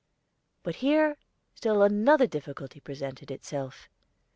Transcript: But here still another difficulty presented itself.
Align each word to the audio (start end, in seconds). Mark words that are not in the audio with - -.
But 0.63 0.77
here 0.77 1.15
still 1.53 1.83
another 1.83 2.25
difficulty 2.25 2.79
presented 2.79 3.29
itself. 3.29 3.87